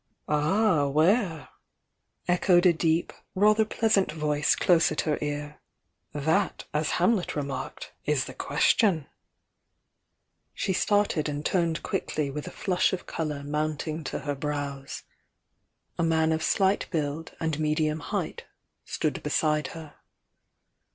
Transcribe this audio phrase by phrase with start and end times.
[0.27, 1.49] "Ah, where!"
[2.27, 5.61] echoed a deep, rather pleasant voice close at her ear.
[6.11, 9.05] "That, as Hamlet remarked, i'^ the question!"
[10.55, 14.03] She started and turned quickly with a flush of THK YOUXG DIANA 10.5 colour mounting
[14.05, 15.03] to her brows,—
[15.99, 18.45] a man of slight build and medium height
[18.83, 19.97] stood beside her.